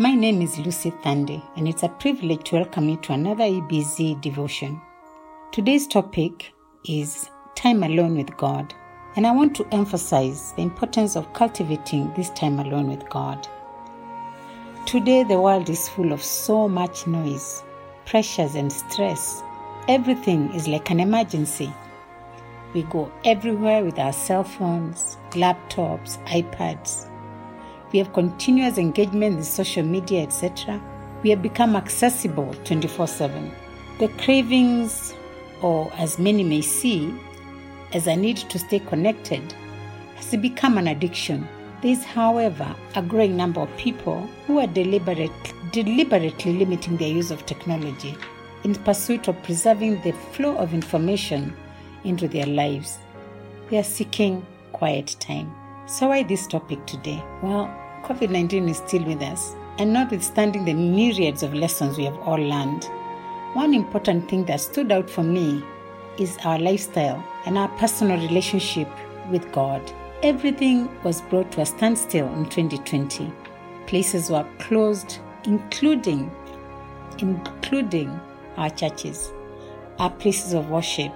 My 0.00 0.14
name 0.14 0.40
is 0.40 0.58
Lucy 0.58 0.92
Thande, 1.02 1.42
and 1.56 1.68
it's 1.68 1.82
a 1.82 1.90
privilege 1.90 2.44
to 2.44 2.54
welcome 2.54 2.88
you 2.88 2.96
to 3.02 3.12
another 3.12 3.44
EBZ 3.44 4.18
devotion. 4.22 4.80
Today's 5.52 5.86
topic 5.86 6.54
is 6.86 7.28
time 7.54 7.82
alone 7.82 8.16
with 8.16 8.34
God, 8.38 8.72
and 9.16 9.26
I 9.26 9.32
want 9.32 9.54
to 9.56 9.66
emphasize 9.72 10.54
the 10.54 10.62
importance 10.62 11.16
of 11.16 11.30
cultivating 11.34 12.10
this 12.14 12.30
time 12.30 12.60
alone 12.60 12.88
with 12.88 13.06
God. 13.10 13.46
Today, 14.86 15.22
the 15.22 15.38
world 15.38 15.68
is 15.68 15.90
full 15.90 16.12
of 16.12 16.22
so 16.22 16.66
much 16.66 17.06
noise, 17.06 17.62
pressures, 18.06 18.54
and 18.54 18.72
stress. 18.72 19.42
Everything 19.86 20.50
is 20.54 20.66
like 20.66 20.88
an 20.88 21.00
emergency. 21.00 21.70
We 22.72 22.84
go 22.84 23.12
everywhere 23.26 23.84
with 23.84 23.98
our 23.98 24.14
cell 24.14 24.44
phones, 24.44 25.18
laptops, 25.32 26.16
iPads. 26.24 27.09
We 27.92 27.98
have 27.98 28.12
continuous 28.12 28.78
engagement 28.78 29.36
with 29.36 29.46
social 29.46 29.84
media, 29.84 30.22
etc. 30.22 30.80
We 31.22 31.30
have 31.30 31.42
become 31.42 31.76
accessible 31.76 32.54
24 32.64 33.06
7. 33.06 33.52
The 33.98 34.08
cravings, 34.08 35.14
or 35.60 35.92
as 35.96 36.18
many 36.18 36.44
may 36.44 36.60
see, 36.60 37.12
as 37.92 38.06
a 38.06 38.16
need 38.16 38.36
to 38.36 38.58
stay 38.58 38.78
connected, 38.78 39.54
has 40.16 40.30
become 40.40 40.78
an 40.78 40.88
addiction. 40.88 41.48
There 41.82 41.90
is, 41.92 42.04
however, 42.04 42.74
a 42.94 43.02
growing 43.02 43.36
number 43.36 43.60
of 43.60 43.76
people 43.76 44.28
who 44.46 44.60
are 44.60 44.66
deliberate, 44.66 45.52
deliberately 45.72 46.52
limiting 46.52 46.96
their 46.96 47.08
use 47.08 47.30
of 47.30 47.46
technology 47.46 48.16
in 48.64 48.74
pursuit 48.74 49.28
of 49.28 49.42
preserving 49.42 50.00
the 50.02 50.12
flow 50.12 50.56
of 50.56 50.74
information 50.74 51.56
into 52.04 52.28
their 52.28 52.46
lives. 52.46 52.98
They 53.68 53.78
are 53.78 53.84
seeking 53.84 54.46
quiet 54.72 55.16
time. 55.18 55.54
So, 55.90 56.06
why 56.06 56.22
this 56.22 56.46
topic 56.46 56.86
today? 56.86 57.20
Well, 57.42 57.66
COVID 58.04 58.30
19 58.30 58.68
is 58.68 58.76
still 58.76 59.02
with 59.02 59.20
us, 59.22 59.56
and 59.76 59.92
notwithstanding 59.92 60.64
the 60.64 60.72
myriads 60.72 61.42
of 61.42 61.52
lessons 61.52 61.98
we 61.98 62.04
have 62.04 62.16
all 62.20 62.38
learned, 62.38 62.84
one 63.54 63.74
important 63.74 64.30
thing 64.30 64.44
that 64.44 64.60
stood 64.60 64.92
out 64.92 65.10
for 65.10 65.24
me 65.24 65.64
is 66.16 66.38
our 66.44 66.60
lifestyle 66.60 67.20
and 67.44 67.58
our 67.58 67.66
personal 67.70 68.16
relationship 68.20 68.88
with 69.32 69.50
God. 69.50 69.82
Everything 70.22 70.88
was 71.02 71.22
brought 71.22 71.50
to 71.52 71.62
a 71.62 71.66
standstill 71.66 72.32
in 72.34 72.44
2020. 72.44 73.32
Places 73.88 74.30
were 74.30 74.46
closed, 74.60 75.18
including 75.42 76.30
including 77.18 78.10
our 78.58 78.70
churches, 78.70 79.32
our 79.98 80.10
places 80.10 80.52
of 80.52 80.70
worship. 80.70 81.12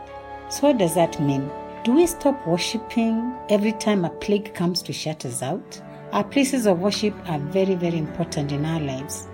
So 0.48 0.66
what 0.66 0.78
does 0.78 0.96
that 0.96 1.20
mean? 1.20 1.48
Do 1.84 1.92
we 1.92 2.06
stop 2.06 2.46
worshiping 2.46 3.36
every 3.50 3.72
time 3.72 4.06
a 4.06 4.08
plague 4.08 4.54
comes 4.54 4.80
to 4.84 4.92
shut 4.94 5.26
us 5.26 5.42
out? 5.42 5.82
Our 6.12 6.24
places 6.24 6.64
of 6.64 6.80
worship 6.80 7.14
are 7.28 7.38
very, 7.38 7.74
very 7.74 7.98
important 7.98 8.52
in 8.52 8.64
our 8.64 8.80
lives. 8.80 9.28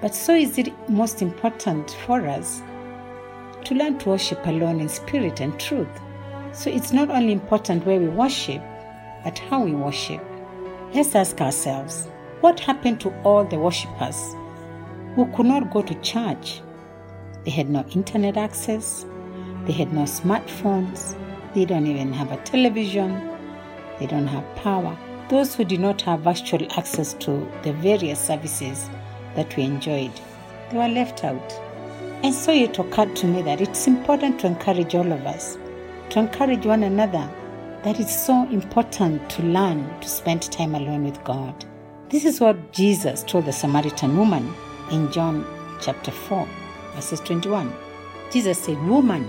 But 0.00 0.12
so 0.12 0.34
is 0.34 0.58
it 0.58 0.72
most 0.88 1.22
important 1.22 1.92
for 2.04 2.26
us 2.26 2.62
to 3.64 3.76
learn 3.76 3.96
to 3.98 4.08
worship 4.08 4.44
alone 4.44 4.80
in 4.80 4.88
spirit 4.88 5.38
and 5.38 5.56
truth. 5.60 5.86
So 6.50 6.68
it's 6.68 6.92
not 6.92 7.10
only 7.10 7.30
important 7.30 7.86
where 7.86 8.00
we 8.00 8.08
worship, 8.08 8.60
but 9.22 9.38
how 9.38 9.62
we 9.62 9.72
worship. 9.72 10.24
Let's 10.92 11.14
ask 11.14 11.40
ourselves 11.40 12.08
what 12.40 12.58
happened 12.58 13.00
to 13.02 13.14
all 13.22 13.44
the 13.44 13.56
worshippers 13.56 14.34
who 15.14 15.26
could 15.32 15.46
not 15.46 15.72
go 15.72 15.82
to 15.82 15.94
church? 16.00 16.60
They 17.44 17.52
had 17.52 17.70
no 17.70 17.84
internet 17.94 18.36
access, 18.36 19.06
they 19.64 19.72
had 19.72 19.92
no 19.92 20.02
smartphones, 20.02 21.16
they 21.58 21.64
don't 21.64 21.88
even 21.88 22.12
have 22.12 22.30
a 22.30 22.36
television, 22.44 23.36
they 23.98 24.06
don't 24.06 24.28
have 24.28 24.44
power. 24.54 24.96
Those 25.28 25.56
who 25.56 25.64
did 25.64 25.80
not 25.80 26.00
have 26.02 26.20
virtual 26.20 26.64
access 26.78 27.14
to 27.14 27.50
the 27.64 27.72
various 27.72 28.20
services 28.20 28.88
that 29.34 29.56
we 29.56 29.64
enjoyed, 29.64 30.12
they 30.70 30.78
were 30.78 30.86
left 30.86 31.24
out. 31.24 31.52
And 32.22 32.32
so 32.32 32.52
it 32.52 32.78
occurred 32.78 33.16
to 33.16 33.26
me 33.26 33.42
that 33.42 33.60
it's 33.60 33.88
important 33.88 34.38
to 34.40 34.46
encourage 34.46 34.94
all 34.94 35.12
of 35.12 35.26
us, 35.26 35.58
to 36.10 36.20
encourage 36.20 36.64
one 36.64 36.84
another, 36.84 37.28
that 37.82 37.98
it's 37.98 38.24
so 38.24 38.48
important 38.50 39.28
to 39.30 39.42
learn 39.42 40.00
to 40.00 40.08
spend 40.08 40.42
time 40.42 40.76
alone 40.76 41.02
with 41.02 41.22
God. 41.24 41.64
This 42.08 42.24
is 42.24 42.40
what 42.40 42.72
Jesus 42.72 43.24
told 43.24 43.46
the 43.46 43.52
Samaritan 43.52 44.16
woman 44.16 44.54
in 44.92 45.10
John 45.10 45.44
chapter 45.80 46.12
4, 46.12 46.48
verses 46.94 47.18
21. 47.18 47.72
Jesus 48.30 48.60
said, 48.60 48.80
Woman, 48.86 49.28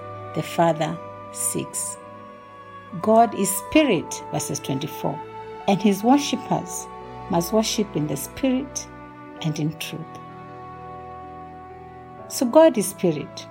the 0.35 0.43
Father 0.43 0.97
seeks. 1.31 1.97
God 3.01 3.33
is 3.35 3.49
spirit, 3.49 4.23
verses 4.31 4.59
24, 4.59 5.19
and 5.67 5.81
his 5.81 6.03
worshippers 6.03 6.87
must 7.29 7.53
worship 7.53 7.95
in 7.95 8.07
the 8.07 8.17
spirit 8.17 8.87
and 9.41 9.57
in 9.59 9.77
truth. 9.79 10.01
So, 12.27 12.45
God 12.45 12.77
is 12.77 12.87
spirit. 12.87 13.47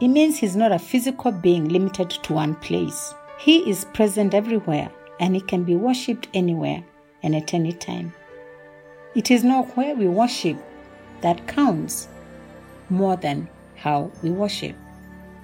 It 0.00 0.08
means 0.08 0.38
he's 0.38 0.56
not 0.56 0.72
a 0.72 0.78
physical 0.78 1.32
being 1.32 1.68
limited 1.68 2.10
to 2.10 2.32
one 2.34 2.54
place. 2.56 3.14
He 3.38 3.68
is 3.68 3.86
present 3.86 4.34
everywhere 4.34 4.90
and 5.20 5.34
he 5.34 5.40
can 5.40 5.64
be 5.64 5.74
worshipped 5.74 6.28
anywhere 6.34 6.84
and 7.22 7.34
at 7.34 7.54
any 7.54 7.72
time. 7.72 8.12
It 9.14 9.30
is 9.30 9.42
not 9.42 9.76
where 9.76 9.94
we 9.94 10.06
worship 10.08 10.58
that 11.22 11.46
counts 11.46 12.08
more 12.90 13.16
than 13.16 13.48
how 13.74 14.10
we 14.22 14.30
worship. 14.30 14.76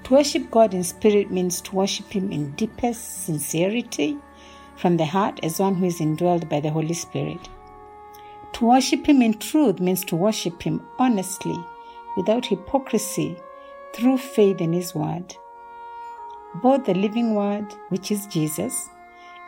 To 0.04 0.14
worship 0.14 0.50
God 0.50 0.74
in 0.74 0.82
spirit 0.82 1.30
means 1.30 1.60
to 1.62 1.76
worship 1.76 2.12
Him 2.12 2.32
in 2.32 2.52
deepest 2.52 3.24
sincerity 3.24 4.18
from 4.76 4.96
the 4.96 5.06
heart 5.06 5.38
as 5.42 5.60
one 5.60 5.76
who 5.76 5.86
is 5.86 6.00
indwelled 6.00 6.48
by 6.48 6.60
the 6.60 6.70
Holy 6.70 6.94
Spirit. 6.94 7.48
To 8.54 8.66
worship 8.66 9.06
Him 9.06 9.22
in 9.22 9.38
truth 9.38 9.78
means 9.78 10.04
to 10.06 10.16
worship 10.16 10.62
Him 10.62 10.84
honestly, 10.98 11.56
without 12.16 12.46
hypocrisy, 12.46 13.36
through 13.94 14.18
faith 14.18 14.60
in 14.60 14.72
His 14.72 14.94
Word. 14.94 15.36
Both 16.62 16.84
the 16.84 16.94
living 16.94 17.34
Word, 17.34 17.72
which 17.88 18.10
is 18.10 18.26
Jesus, 18.26 18.88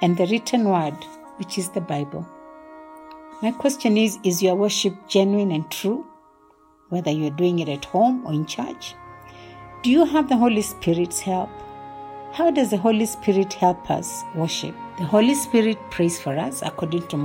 and 0.00 0.16
the 0.16 0.26
written 0.26 0.64
Word, 0.68 0.96
which 1.36 1.58
is 1.58 1.70
the 1.70 1.80
Bible. 1.80 2.28
My 3.42 3.50
question 3.50 3.98
is 3.98 4.18
Is 4.22 4.42
your 4.42 4.54
worship 4.54 4.94
genuine 5.08 5.50
and 5.50 5.68
true? 5.70 6.06
Whether 6.90 7.10
you're 7.10 7.30
doing 7.30 7.58
it 7.58 7.68
at 7.68 7.86
home 7.86 8.24
or 8.24 8.32
in 8.32 8.46
church? 8.46 8.94
Do 9.84 9.90
you 9.90 10.06
have 10.06 10.30
the 10.30 10.36
Holy 10.38 10.62
Spirit's 10.62 11.20
help? 11.20 11.50
How 12.32 12.50
does 12.50 12.70
the 12.70 12.78
Holy 12.78 13.04
Spirit 13.04 13.52
help 13.52 13.90
us 13.90 14.24
worship? 14.34 14.74
The 14.96 15.04
Holy 15.04 15.34
Spirit 15.34 15.76
prays 15.90 16.18
for 16.18 16.38
us 16.38 16.62
according 16.62 17.06
to 17.08 17.18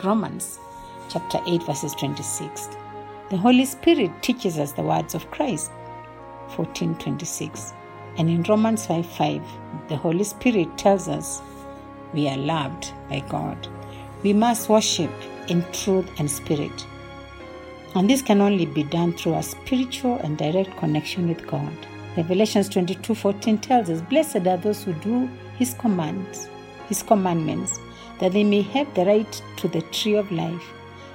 Romans 0.00 0.60
chapter 1.08 1.40
8 1.44 1.64
verses 1.64 1.92
26. 1.94 2.68
The 3.30 3.36
Holy 3.36 3.64
Spirit 3.64 4.12
teaches 4.22 4.60
us 4.60 4.70
the 4.70 4.82
words 4.82 5.16
of 5.16 5.28
Christ 5.32 5.72
14:26. 6.50 7.72
And 8.16 8.30
in 8.30 8.44
Romans 8.44 8.86
5 8.86 9.04
5, 9.04 9.42
the 9.88 9.96
Holy 9.96 10.22
Spirit 10.22 10.78
tells 10.78 11.08
us 11.08 11.42
we 12.12 12.28
are 12.28 12.38
loved 12.38 12.92
by 13.08 13.24
God. 13.28 13.66
We 14.22 14.32
must 14.32 14.68
worship 14.68 15.10
in 15.48 15.64
truth 15.72 16.08
and 16.20 16.30
spirit. 16.30 16.86
And 17.96 18.08
this 18.08 18.22
can 18.22 18.40
only 18.40 18.66
be 18.66 18.84
done 18.84 19.14
through 19.14 19.34
a 19.34 19.42
spiritual 19.42 20.18
and 20.18 20.38
direct 20.38 20.76
connection 20.76 21.26
with 21.26 21.44
God. 21.48 21.76
Revelations 22.16 22.68
22:14 22.68 23.58
tells 23.58 23.90
us, 23.90 24.00
"Blessed 24.02 24.46
are 24.46 24.56
those 24.56 24.84
who 24.84 24.92
do 24.92 25.28
his 25.58 25.74
commands, 25.74 26.48
his 26.88 27.02
commandments, 27.02 27.80
that 28.20 28.32
they 28.32 28.44
may 28.44 28.62
have 28.62 28.92
the 28.94 29.04
right 29.04 29.42
to 29.56 29.68
the 29.68 29.82
tree 29.82 30.14
of 30.14 30.30
life 30.30 30.72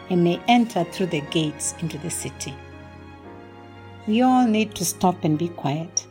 and 0.10 0.24
may 0.24 0.42
enter 0.48 0.84
through 0.84 1.08
the 1.08 1.22
gates 1.32 1.74
into 1.82 1.98
the 1.98 2.10
city." 2.10 2.54
We 4.08 4.22
all 4.22 4.46
need 4.46 4.76
to 4.76 4.84
stop 4.84 5.24
and 5.24 5.38
be 5.38 5.48
quiet, 5.50 6.06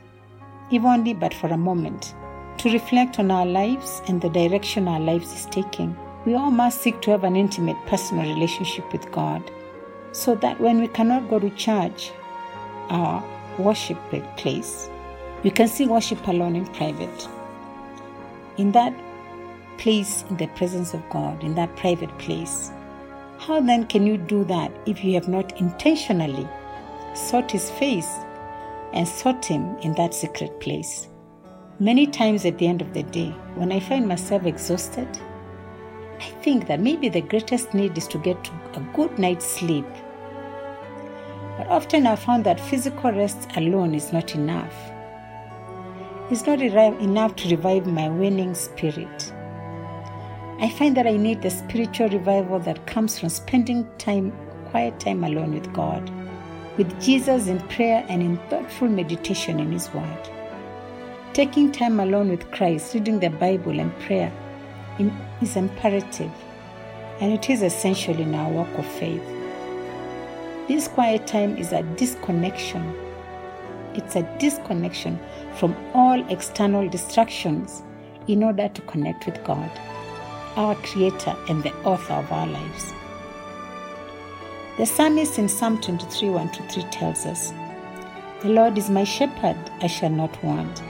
if 0.71 0.85
only 0.85 1.13
but 1.13 1.35
for 1.35 1.49
a 1.49 1.57
moment, 1.57 2.15
to 2.59 2.73
reflect 2.73 3.19
on 3.19 3.31
our 3.31 3.47
lives 3.47 4.01
and 4.09 4.21
the 4.21 4.31
direction 4.31 4.89
our 4.89 5.01
lives 5.01 5.33
is 5.35 5.47
taking. 5.51 5.95
We 6.25 6.35
all 6.35 6.51
must 6.51 6.81
seek 6.81 7.01
to 7.03 7.11
have 7.11 7.25
an 7.25 7.37
intimate 7.37 7.77
personal 7.87 8.25
relationship 8.35 8.91
with 8.93 9.11
God 9.13 9.43
so 10.13 10.35
that 10.37 10.61
when 10.61 10.81
we 10.81 10.89
cannot 10.89 11.29
go 11.29 11.39
to 11.39 11.51
church, 11.51 12.11
our 12.89 13.23
worship 13.59 13.99
place, 14.37 14.89
you 15.43 15.51
can 15.51 15.69
see 15.69 15.87
worship 15.87 16.27
alone 16.27 16.57
in 16.57 16.67
private. 16.67 17.29
In 18.57 18.73
that 18.73 18.95
place, 19.79 20.25
in 20.31 20.37
the 20.37 20.49
presence 20.49 20.95
of 20.95 21.09
God, 21.11 21.45
in 21.45 21.55
that 21.55 21.77
private 21.77 22.17
place, 22.19 22.71
How 23.39 23.61
then 23.61 23.87
can 23.87 24.05
you 24.05 24.19
do 24.19 24.45
that 24.45 24.73
if 24.85 25.05
you 25.05 25.15
have 25.15 25.29
not 25.29 25.61
intentionally 25.61 26.49
sought 27.15 27.53
His 27.53 27.71
face 27.71 28.09
and 28.93 29.07
sought 29.07 29.45
Him 29.45 29.77
in 29.79 29.95
that 29.95 30.13
secret 30.13 30.61
place? 30.61 31.09
Many 31.79 32.09
times 32.09 32.45
at 32.45 32.59
the 32.59 32.67
end 32.67 32.83
of 32.83 32.93
the 32.93 33.05
day, 33.05 33.31
when 33.55 33.71
I 33.71 33.79
find 33.79 34.09
myself 34.09 34.45
exhausted, 34.45 35.09
I 36.19 36.31
think 36.43 36.67
that 36.67 36.81
maybe 36.81 37.09
the 37.09 37.21
greatest 37.21 37.73
need 37.75 37.97
is 37.97 38.09
to 38.09 38.19
get 38.19 38.51
a 38.75 38.81
good 38.93 39.17
night's 39.21 39.47
sleep. 39.47 39.87
Often 41.71 42.07
I 42.07 42.17
found 42.17 42.45
that 42.45 42.59
physical 42.59 43.13
rest 43.13 43.47
alone 43.55 43.95
is 43.95 44.11
not 44.11 44.35
enough. 44.35 44.75
It's 46.31 46.47
not 46.47 46.63
enough 46.63 47.37
to 47.37 47.51
revive 47.51 47.87
my 47.87 48.09
waning 48.09 48.55
spirit. 48.55 49.33
I 50.61 50.71
find 50.79 50.97
that 50.97 51.07
I 51.07 51.19
need 51.19 51.43
the 51.43 51.51
spiritual 51.51 52.09
revival 52.09 52.59
that 52.61 52.87
comes 52.87 53.19
from 53.19 53.29
spending 53.29 53.87
time, 53.99 54.33
quiet 54.71 54.99
time 54.99 55.23
alone 55.25 55.53
with 55.53 55.71
God, 55.75 56.11
with 56.79 56.99
Jesus 57.03 57.49
in 57.49 57.61
prayer 57.69 58.03
and 58.09 58.23
in 58.23 58.39
thoughtful 58.49 58.89
meditation 58.89 59.61
in 59.61 59.71
His 59.71 59.93
Word. 59.93 60.31
Taking 61.35 61.71
time 61.71 62.01
alone 62.01 62.31
with 62.31 62.51
Christ, 62.51 62.95
reading 62.95 63.21
the 63.21 63.29
Bible 63.29 63.79
and 63.79 63.95
prayer 64.01 64.33
is 65.43 65.55
imperative 65.55 66.33
and 67.21 67.31
it 67.31 67.51
is 67.51 67.61
essential 67.61 68.19
in 68.19 68.35
our 68.35 68.51
walk 68.51 68.79
of 68.79 68.87
faith. 68.87 69.38
This 70.69 70.87
quiet 70.87 71.27
time 71.27 71.57
is 71.57 71.73
a 71.73 71.83
disconnection. 71.97 72.95
It's 73.95 74.17
a 74.17 74.37
disconnection 74.39 75.19
from 75.55 75.75
all 75.95 76.23
external 76.31 76.87
distractions 76.91 77.83
in 78.27 78.45
order 78.45 78.69
to 78.69 78.83
connect 78.83 79.25
with 79.25 79.43
God 79.45 79.71
our 80.57 80.75
Creator 80.75 81.35
and 81.49 81.63
the 81.63 81.73
author 81.85 82.13
of 82.13 82.31
our 82.31 82.47
lives. 82.47 82.93
The 84.77 84.85
psalmist 84.85 85.39
in 85.39 85.49
Psalm 85.49 85.81
23 85.81 86.29
1 86.29 86.51
to 86.51 86.63
3 86.69 86.83
tells 86.91 87.25
us, 87.25 87.55
The 88.43 88.51
Lord 88.51 88.77
is 88.77 88.91
my 88.91 89.05
shepherd, 89.05 89.57
I 89.81 89.87
shall 89.87 90.11
not 90.11 90.45
want. 90.45 90.83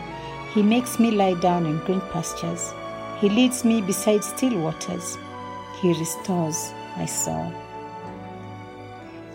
He 0.55 0.63
makes 0.63 0.99
me 0.99 1.13
lie 1.13 1.35
down 1.35 1.67
in 1.67 1.79
green 1.85 2.01
pastures. 2.13 2.73
He 3.21 3.29
leads 3.29 3.65
me 3.65 3.81
beside 3.81 4.25
still 4.25 4.59
waters. 4.59 5.17
He 5.81 5.91
restores 5.91 6.73
my 6.97 7.07
soul. 7.07 7.53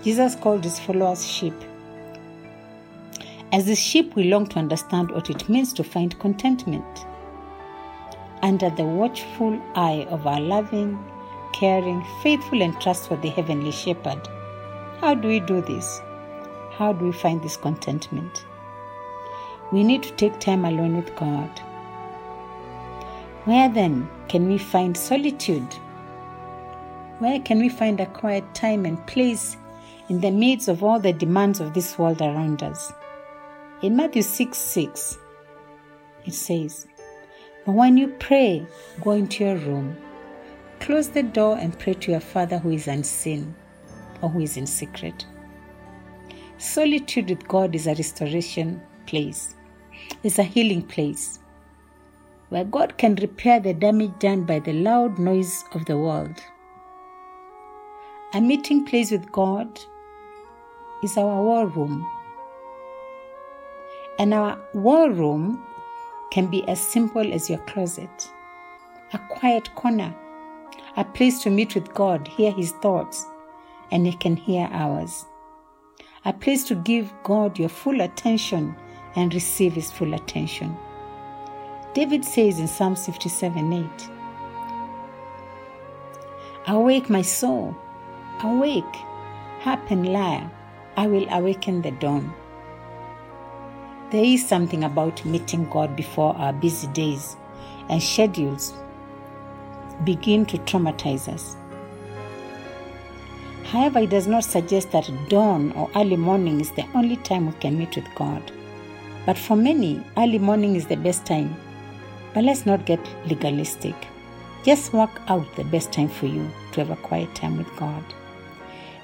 Jesus 0.04 0.36
called 0.36 0.66
his 0.66 0.80
followers 0.80 1.26
sheep. 1.26 1.54
As 3.54 3.68
the 3.68 3.76
sheep, 3.76 4.16
we 4.16 4.26
long 4.26 4.48
to 4.48 4.60
understand 4.60 5.12
what 5.12 5.30
it 5.30 5.48
means 5.48 5.72
to 5.74 5.84
find 5.84 6.20
contentment 6.20 7.06
under 8.42 8.70
the 8.70 8.84
watchful 8.84 9.58
eye 9.76 10.06
of 10.10 10.28
our 10.28 10.42
loving, 10.42 11.02
caring, 11.54 12.04
faithful, 12.22 12.62
and 12.62 12.80
trustworthy 12.82 13.30
Heavenly 13.30 13.72
Shepherd. 13.72 14.20
How 15.00 15.14
do 15.14 15.30
we 15.30 15.40
do 15.40 15.62
this? 15.62 16.02
How 16.72 16.92
do 16.92 17.06
we 17.06 17.14
find 17.14 17.42
this 17.42 17.56
contentment? 17.56 18.46
We 19.72 19.86
need 19.86 20.04
to 20.04 20.12
take 20.16 20.40
time 20.42 20.66
alone 20.66 20.98
with 20.98 21.16
God. 21.16 21.50
Where 23.46 23.70
then 23.70 24.10
can 24.28 24.50
we 24.50 24.58
find 24.58 24.98
solitude? 24.98 25.74
Where 27.20 27.40
can 27.40 27.60
we 27.60 27.70
find 27.70 28.02
a 28.02 28.08
quiet 28.08 28.54
time 28.54 28.86
and 28.86 29.06
place 29.08 29.56
in 30.10 30.22
the 30.22 30.32
midst 30.32 30.68
of 30.68 30.84
all 30.84 31.00
the 31.00 31.14
demands 31.14 31.60
of 31.60 31.74
this 31.74 31.98
world 31.98 32.22
around 32.22 32.64
us? 32.64 32.92
In 33.82 33.96
Matthew 33.96 34.22
6 34.22 34.58
6, 34.58 35.18
it 36.26 36.34
says, 36.34 36.88
but 37.66 37.74
when 37.74 37.96
you 37.96 38.10
pray, 38.20 38.66
go 39.02 39.12
into 39.12 39.46
your 39.46 39.56
room, 39.56 39.96
close 40.80 41.10
the 41.10 41.24
door, 41.24 41.58
and 41.58 41.78
pray 41.80 41.94
to 41.94 42.12
your 42.12 42.20
Father 42.20 42.58
who 42.58 42.72
is 42.72 42.88
unseen 42.88 43.56
or 44.22 44.30
who 44.30 44.42
is 44.42 44.58
in 44.58 44.68
secret. 44.68 45.26
Solitude 46.58 47.30
with 47.30 47.48
God 47.48 47.74
is 47.76 47.88
a 47.88 47.96
restoration 47.96 48.82
place, 49.06 49.56
it's 50.24 50.40
a 50.40 50.44
healing 50.44 50.82
place 50.82 51.40
where 52.50 52.64
God 52.66 52.98
can 52.98 53.16
repair 53.16 53.60
the 53.60 53.74
damage 53.74 54.12
done 54.20 54.44
by 54.44 54.60
the 54.60 54.74
loud 54.74 55.18
noise 55.18 55.64
of 55.72 55.86
the 55.86 55.98
world. 55.98 56.40
A 58.34 58.42
meeting 58.42 58.86
place 58.86 59.10
with 59.10 59.32
God 59.32 59.80
is 61.04 61.18
our 61.18 61.42
war 61.44 61.68
room. 61.68 62.10
And 64.20 64.34
our 64.34 64.60
war 64.74 65.12
room 65.12 65.64
can 66.32 66.48
be 66.48 66.68
as 66.68 66.80
simple 66.80 67.34
as 67.34 67.50
your 67.50 67.60
closet, 67.60 68.30
a 69.14 69.20
quiet 69.30 69.74
corner, 69.76 70.16
a 70.98 71.04
place 71.04 71.42
to 71.44 71.50
meet 71.50 71.76
with 71.76 71.94
God, 71.94 72.28
hear 72.28 72.52
His 72.52 72.72
thoughts, 72.74 73.26
and 73.92 74.06
He 74.06 74.14
can 74.14 74.36
hear 74.36 74.68
ours. 74.72 75.26
A 76.26 76.34
place 76.34 76.64
to 76.66 76.76
give 76.76 77.14
God 77.24 77.60
your 77.60 77.70
full 77.70 78.02
attention 78.02 78.76
and 79.16 79.34
receive 79.34 79.74
His 79.74 79.92
full 79.92 80.14
attention. 80.14 80.78
David 81.94 82.26
says 82.26 82.60
in 82.60 82.68
Psalm 82.68 82.96
57 82.96 83.74
8, 83.74 84.10
Awake, 86.68 87.10
my 87.10 87.22
soul, 87.22 87.76
awake, 88.42 88.84
and 89.66 90.12
lyre, 90.12 90.50
I 90.96 91.08
will 91.08 91.28
awaken 91.30 91.82
the 91.82 91.92
dawn. 91.92 92.34
There 94.12 94.24
is 94.24 94.48
something 94.48 94.84
about 94.84 95.26
meeting 95.26 95.68
God 95.70 95.96
before 95.96 96.36
our 96.36 96.54
busy 96.54 96.88
days 96.88 97.36
and 97.90 98.02
schedules 98.02 98.74
begin 100.04 100.46
to 100.46 100.58
traumatize 100.60 101.28
us. 101.28 101.56
However, 103.64 104.00
it 104.00 104.12
does 104.12 104.28
not 104.28 104.44
suggest 104.44 104.92
that 104.92 105.10
dawn 105.30 105.72
or 105.72 105.90
early 105.96 106.16
morning 106.16 106.62
is 106.62 106.70
the 106.72 106.86
only 106.94 107.18
time 107.18 107.48
we 107.48 107.54
can 107.54 107.80
meet 107.80 107.96
with 107.96 108.08
God. 108.14 108.52
But 109.26 109.38
for 109.38 109.56
many, 109.56 110.04
early 110.16 110.38
morning 110.38 110.76
is 110.76 110.86
the 110.86 110.98
best 110.98 111.26
time. 111.26 111.56
But 112.36 112.44
let's 112.44 112.68
not 112.68 112.86
get 112.86 113.00
legalistic. 113.26 113.96
Just 114.64 114.94
work 114.94 115.22
out 115.28 115.56
the 115.56 115.64
best 115.64 115.92
time 115.92 116.08
for 116.10 116.28
you 116.28 116.52
to 116.74 116.82
have 116.82 116.92
a 116.92 117.02
quiet 117.02 117.34
time 117.34 117.58
with 117.58 117.76
God. 117.78 118.04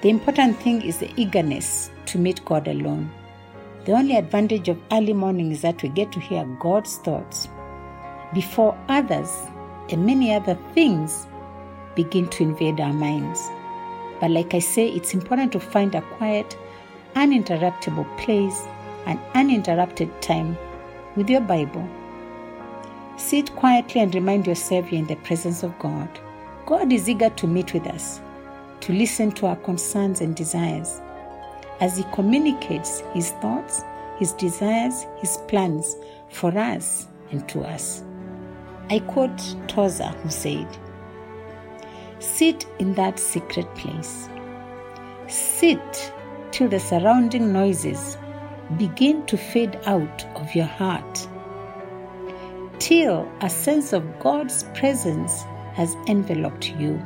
The 0.02 0.08
important 0.08 0.58
thing 0.58 0.82
is 0.82 0.98
the 0.98 1.12
eagerness 1.16 1.90
to 2.06 2.18
meet 2.18 2.44
God 2.44 2.68
alone 2.68 3.10
the 3.86 3.92
only 3.92 4.16
advantage 4.16 4.68
of 4.68 4.78
early 4.92 5.14
morning 5.14 5.52
is 5.52 5.62
that 5.62 5.82
we 5.82 5.88
get 5.88 6.12
to 6.12 6.20
hear 6.20 6.44
God's 6.58 6.98
thoughts 6.98 7.48
before 8.34 8.76
others 8.88 9.30
and 9.88 10.04
many 10.04 10.34
other 10.34 10.56
things 10.74 11.26
begin 11.94 12.28
to 12.28 12.42
invade 12.42 12.78
our 12.78 12.92
minds. 12.92 13.48
But 14.20 14.32
like 14.32 14.52
I 14.52 14.58
say, 14.58 14.88
it's 14.88 15.14
important 15.14 15.52
to 15.52 15.60
find 15.60 15.94
a 15.94 16.02
quiet, 16.02 16.58
uninterruptible 17.16 18.18
place 18.18 18.66
and 19.06 19.18
uninterrupted 19.32 20.20
time 20.20 20.58
with 21.16 21.30
your 21.30 21.40
Bible. 21.40 21.88
Sit 23.16 23.50
quietly 23.56 24.02
and 24.02 24.14
remind 24.14 24.46
yourself 24.46 24.92
you're 24.92 25.00
in 25.00 25.06
the 25.06 25.16
presence 25.16 25.62
of 25.62 25.78
God. 25.78 26.08
God 26.66 26.92
is 26.92 27.08
eager 27.08 27.30
to 27.30 27.46
meet 27.46 27.72
with 27.72 27.86
us, 27.86 28.20
to 28.80 28.92
listen 28.92 29.32
to 29.32 29.46
our 29.46 29.56
concerns 29.56 30.20
and 30.20 30.34
desires 30.34 31.00
as 31.80 31.96
He 31.96 32.04
communicates 32.12 33.00
His 33.12 33.30
thoughts, 33.42 33.82
His 34.18 34.32
desires, 34.32 35.06
His 35.18 35.38
plans 35.48 35.96
for 36.28 36.56
us 36.56 37.08
and 37.30 37.48
to 37.48 37.60
us. 37.62 38.02
I 38.90 38.98
quote 39.00 39.38
Tozer, 39.68 40.08
who 40.22 40.30
said, 40.30 40.66
Sit 42.18 42.66
in 42.78 42.94
that 42.94 43.18
secret 43.18 43.72
place. 43.76 44.28
Sit 45.28 46.12
till 46.50 46.68
the 46.68 46.80
surrounding 46.80 47.52
noises 47.52 48.18
begin 48.76 49.24
to 49.26 49.36
fade 49.36 49.78
out 49.86 50.24
of 50.36 50.54
your 50.54 50.66
heart, 50.66 51.28
till 52.78 53.30
a 53.40 53.50
sense 53.50 53.92
of 53.92 54.18
God's 54.20 54.64
presence 54.74 55.42
has 55.74 55.94
enveloped 56.06 56.70
you. 56.70 57.00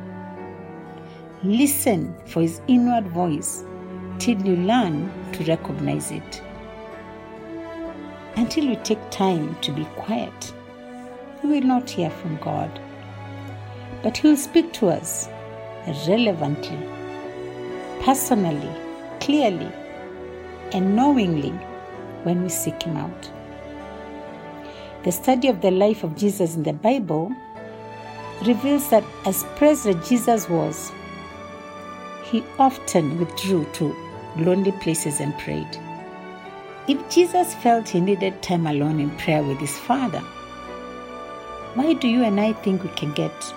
Listen 1.44 2.14
for 2.24 2.40
His 2.40 2.62
inward 2.68 3.06
voice 3.08 3.64
till 4.18 4.40
you 4.46 4.56
learn 4.56 5.12
to 5.32 5.44
recognize 5.44 6.10
it. 6.10 6.42
Until 8.36 8.66
we 8.68 8.76
take 8.76 9.10
time 9.10 9.54
to 9.60 9.70
be 9.70 9.84
quiet, 9.96 10.54
we 11.42 11.50
will 11.50 11.66
not 11.66 11.90
hear 11.90 12.08
from 12.08 12.38
God. 12.38 12.80
But 14.02 14.16
He 14.16 14.28
will 14.28 14.38
speak 14.38 14.72
to 14.74 14.88
us 14.88 15.28
relevantly, 16.08 16.78
personally, 18.00 18.70
clearly, 19.20 19.70
and 20.72 20.96
knowingly 20.96 21.52
when 22.22 22.42
we 22.42 22.48
seek 22.48 22.84
Him 22.84 22.96
out. 22.96 23.30
The 25.04 25.12
study 25.12 25.48
of 25.48 25.60
the 25.60 25.70
life 25.70 26.04
of 26.04 26.16
Jesus 26.16 26.54
in 26.54 26.62
the 26.62 26.72
Bible 26.72 27.30
reveals 28.46 28.88
that 28.88 29.04
as 29.26 29.44
present 29.56 30.02
Jesus 30.06 30.48
was, 30.48 30.90
he 32.24 32.42
often 32.58 33.18
withdrew 33.18 33.64
to 33.74 33.94
lonely 34.36 34.72
places 34.72 35.20
and 35.20 35.36
prayed. 35.38 35.78
If 36.88 37.08
Jesus 37.08 37.54
felt 37.54 37.88
he 37.88 38.00
needed 38.00 38.42
time 38.42 38.66
alone 38.66 39.00
in 39.00 39.10
prayer 39.18 39.42
with 39.42 39.58
his 39.58 39.76
Father, 39.76 40.20
why 41.74 41.92
do 41.94 42.08
you 42.08 42.22
and 42.24 42.40
I 42.40 42.52
think 42.52 42.82
we 42.82 42.90
can 42.90 43.12
get 43.12 43.54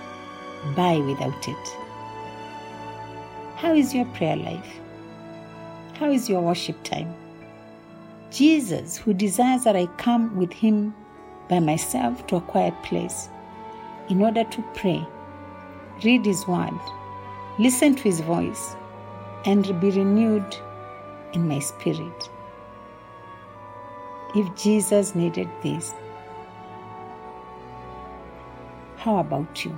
by 0.75 0.97
without 0.97 1.47
it? 1.47 1.77
How 3.55 3.73
is 3.73 3.93
your 3.93 4.05
prayer 4.05 4.35
life? 4.35 4.79
How 5.95 6.11
is 6.11 6.29
your 6.29 6.41
worship 6.41 6.81
time? 6.83 7.13
Jesus, 8.31 8.97
who 8.97 9.13
desires 9.13 9.63
that 9.63 9.75
I 9.75 9.87
come 9.97 10.35
with 10.35 10.51
him 10.53 10.93
by 11.49 11.59
myself 11.59 12.27
to 12.27 12.35
a 12.35 12.41
quiet 12.41 12.73
place 12.83 13.29
in 14.09 14.21
order 14.21 14.43
to 14.43 14.61
pray, 14.73 15.05
read 16.03 16.25
his 16.25 16.47
word, 16.47 16.79
listen 17.59 17.95
to 17.95 18.03
his 18.03 18.21
voice, 18.21 18.75
and 19.45 19.65
be 19.79 19.91
renewed 19.91 20.55
in 21.33 21.47
my 21.47 21.59
spirit. 21.59 22.29
If 24.35 24.55
Jesus 24.55 25.15
needed 25.15 25.49
this, 25.63 25.93
how 28.97 29.17
about 29.17 29.63
you? 29.63 29.77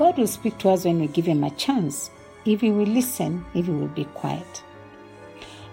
God 0.00 0.16
will 0.16 0.26
speak 0.26 0.56
to 0.58 0.70
us 0.70 0.86
when 0.86 0.98
we 0.98 1.08
give 1.08 1.26
Him 1.26 1.44
a 1.44 1.50
chance, 1.50 2.10
if 2.46 2.62
we 2.62 2.70
will 2.70 2.86
listen, 2.86 3.44
if 3.54 3.68
we 3.68 3.74
will 3.74 3.88
be 3.88 4.06
quiet. 4.06 4.62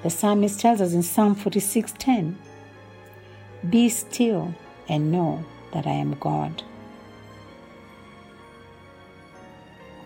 The 0.03 0.09
psalmist 0.09 0.59
tells 0.59 0.81
us 0.81 0.91
in 0.91 1.01
Psalm 1.01 1.33
46:10, 1.33 2.35
Be 3.69 3.87
still 3.87 4.53
and 4.89 5.13
know 5.13 5.45
that 5.71 5.87
I 5.87 5.93
am 5.93 6.17
God. 6.19 6.61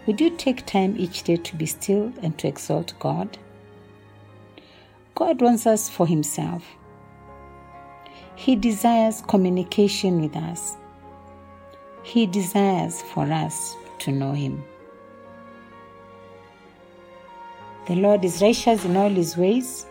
Would 0.07 0.19
you 0.19 0.31
take 0.31 0.65
time 0.65 0.95
each 0.97 1.21
day 1.23 1.35
to 1.35 1.55
be 1.55 1.67
still 1.67 2.11
and 2.23 2.35
to 2.39 2.47
exalt 2.47 2.93
God? 2.97 3.37
God 5.13 5.39
wants 5.39 5.67
us 5.67 5.89
for 5.89 6.07
Himself. 6.07 6.63
He 8.35 8.55
desires 8.55 9.21
communication 9.27 10.19
with 10.19 10.35
us. 10.35 10.75
He 12.01 12.25
desires 12.25 13.03
for 13.03 13.31
us 13.31 13.75
to 13.99 14.11
know 14.11 14.31
Him. 14.31 14.63
The 17.85 17.95
Lord 17.95 18.25
is 18.25 18.41
righteous 18.41 18.83
in 18.83 18.97
all 18.97 19.09
His 19.09 19.37
ways 19.37 19.85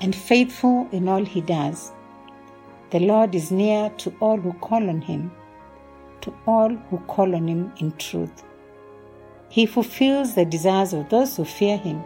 and 0.00 0.16
faithful 0.16 0.88
in 0.90 1.06
all 1.06 1.22
He 1.22 1.42
does. 1.42 1.92
The 2.92 3.00
Lord 3.00 3.34
is 3.34 3.50
near 3.50 3.90
to 3.98 4.14
all 4.20 4.38
who 4.38 4.54
call 4.54 4.88
on 4.88 5.02
Him, 5.02 5.30
to 6.22 6.32
all 6.46 6.70
who 6.70 6.96
call 7.00 7.34
on 7.34 7.46
Him 7.46 7.74
in 7.78 7.92
truth. 7.98 8.42
He 9.54 9.66
fulfills 9.66 10.34
the 10.34 10.44
desires 10.44 10.92
of 10.92 11.10
those 11.10 11.36
who 11.36 11.44
fear 11.44 11.76
Him. 11.76 12.02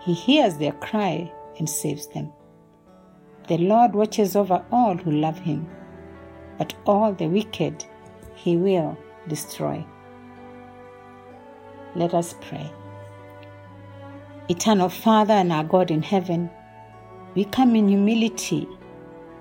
He 0.00 0.14
hears 0.14 0.56
their 0.56 0.72
cry 0.72 1.30
and 1.58 1.68
saves 1.68 2.06
them. 2.06 2.32
The 3.48 3.58
Lord 3.58 3.94
watches 3.94 4.34
over 4.34 4.64
all 4.72 4.96
who 4.96 5.10
love 5.10 5.38
Him, 5.38 5.68
but 6.56 6.72
all 6.86 7.12
the 7.12 7.26
wicked 7.26 7.84
He 8.34 8.56
will 8.56 8.96
destroy. 9.28 9.84
Let 11.94 12.14
us 12.14 12.34
pray. 12.40 12.72
Eternal 14.48 14.88
Father 14.88 15.34
and 15.34 15.52
our 15.52 15.64
God 15.64 15.90
in 15.90 16.02
heaven, 16.02 16.48
we 17.34 17.44
come 17.44 17.76
in 17.76 17.88
humility 17.88 18.66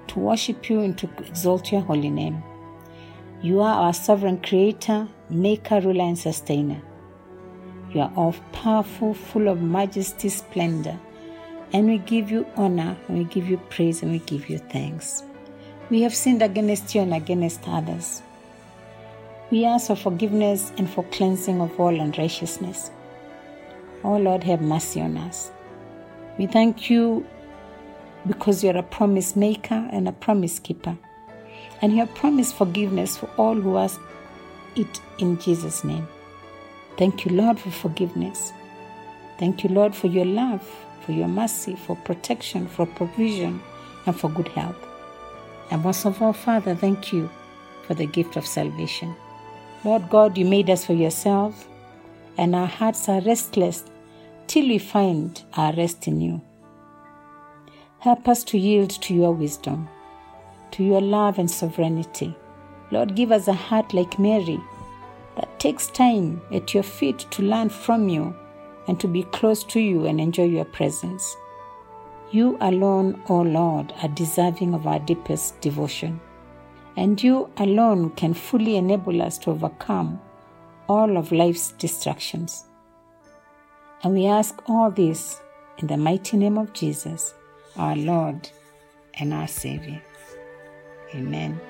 to 0.08 0.20
worship 0.20 0.70
you 0.70 0.82
and 0.82 0.98
to 0.98 1.10
exalt 1.20 1.72
your 1.72 1.80
holy 1.80 2.10
name. 2.10 2.44
You 3.42 3.62
are 3.62 3.86
our 3.86 3.94
sovereign 3.94 4.42
creator, 4.42 5.08
maker, 5.30 5.80
ruler, 5.80 6.04
and 6.04 6.20
sustainer. 6.20 6.82
You 7.94 8.01
are 8.01 8.12
all 8.15 8.36
powerful, 8.51 9.13
full 9.13 9.48
of 9.48 9.62
majesty, 9.62 10.29
splendor, 10.29 11.00
and 11.74 11.88
we 11.88 11.98
give 12.00 12.29
you 12.29 12.46
honor, 12.56 12.98
and 13.08 13.17
we 13.17 13.24
give 13.25 13.50
you 13.50 13.58
praise, 13.70 14.01
and 14.03 14.12
we 14.12 14.20
give 14.20 14.50
you 14.50 14.58
thanks. 14.58 15.24
We 15.89 16.01
have 16.01 16.13
sinned 16.13 16.41
against 16.41 16.94
you 16.94 17.01
and 17.01 17.13
against 17.13 17.67
others. 17.67 18.22
We 19.50 19.63
ask 19.63 19.88
for 19.88 19.96
forgiveness 19.96 20.74
and 20.77 20.89
for 20.89 21.03
cleansing 21.06 21.62
of 21.62 21.79
all 21.79 22.00
unrighteousness. 22.00 22.91
Oh 24.03 24.17
Lord, 24.17 24.44
have 24.44 24.62
mercy 24.62 25.01
on 25.01 25.17
us. 25.17 25.51
We 26.38 26.48
thank 26.48 26.89
you 26.89 27.25
because 28.27 28.63
you're 28.63 28.77
a 28.77 28.84
promise 28.84 29.36
maker 29.36 29.88
and 29.91 30.08
a 30.08 30.12
promise 30.12 30.60
keeper. 30.60 30.98
And 31.82 31.94
you 31.94 32.00
have 32.00 32.13
promised 32.15 32.56
forgiveness 32.56 33.17
for 33.17 33.29
all 33.38 33.56
who 33.56 33.77
ask 33.77 34.00
it 34.75 35.00
in 35.20 35.39
Jesus' 35.39 35.84
name. 35.84 36.08
Thank 36.98 37.25
you, 37.25 37.32
Lord, 37.32 37.60
for 37.60 37.70
forgiveness. 37.70 38.54
Thank 39.38 39.63
you, 39.63 39.70
Lord, 39.70 39.96
for 39.96 40.08
your 40.08 40.25
love, 40.25 40.68
for 41.01 41.12
your 41.12 41.27
mercy, 41.27 41.75
for 41.75 41.96
protection, 41.96 42.68
for 42.68 42.88
provision, 42.88 43.62
and 44.08 44.20
for 44.20 44.30
good 44.32 44.48
health. 44.48 44.84
And 45.70 45.84
most 45.84 46.06
of 46.06 46.22
all, 46.22 46.34
Father, 46.34 46.74
thank 46.74 47.13
you 47.13 47.30
for 47.86 47.94
the 47.94 48.08
gift 48.08 48.36
of 48.36 48.48
salvation. 48.48 49.16
Lord 49.84 50.10
God, 50.10 50.38
you 50.38 50.46
made 50.46 50.72
us 50.72 50.86
for 50.86 50.94
yourself, 50.94 51.68
and 52.36 52.56
our 52.56 52.66
hearts 52.66 53.08
are 53.08 53.22
restless 53.22 53.84
till 54.48 54.68
we 54.68 54.80
find 54.80 55.44
our 55.56 55.74
rest 55.74 56.08
in 56.08 56.20
you. 56.20 56.42
Help 58.00 58.27
us 58.27 58.44
to 58.46 58.58
yield 58.58 58.89
to 58.89 59.13
your 59.13 59.34
wisdom, 59.34 59.88
to 60.72 60.84
your 60.84 61.01
love 61.01 61.38
and 61.38 61.50
sovereignty. 61.50 62.36
Lord, 62.89 63.16
give 63.16 63.32
us 63.32 63.48
a 63.48 63.54
heart 63.54 63.94
like 63.94 64.18
Mary 64.18 64.60
takes 65.60 65.88
time 65.88 66.42
at 66.52 66.74
your 66.74 66.84
feet 66.84 67.20
to 67.32 67.44
learn 67.44 67.70
from 67.70 68.10
you 68.10 68.36
and 68.88 69.00
to 69.00 69.08
be 69.08 69.24
close 69.24 69.64
to 69.66 69.80
you 69.80 70.06
and 70.06 70.20
enjoy 70.20 70.46
your 70.46 70.66
presence. 70.66 71.36
You 72.32 72.58
alone, 72.62 73.22
O 73.30 73.40
oh 73.40 73.42
Lord, 73.42 73.94
are 74.02 74.10
deserving 74.10 74.74
of 74.74 74.88
our 74.88 75.00
deepest 75.00 75.60
devotion 75.62 76.20
and 76.98 77.22
you 77.22 77.50
alone 77.58 78.10
can 78.12 78.34
fully 78.34 78.76
enable 78.76 79.22
us 79.22 79.38
to 79.38 79.52
overcome 79.52 80.20
all 80.90 81.16
of 81.16 81.32
life's 81.32 81.72
distractions. 81.74 82.66
And 84.04 84.14
we 84.14 84.26
ask 84.26 84.60
all 84.68 84.90
this 84.90 85.40
in 85.78 85.88
the 85.88 85.98
mighty 85.98 86.38
name 86.38 86.58
of 86.58 86.74
Jesus, 86.74 87.36
our 87.78 87.96
Lord 87.96 88.50
and 89.20 89.32
our 89.34 89.48
Savior. 89.48 90.02
Amen. 91.14 91.62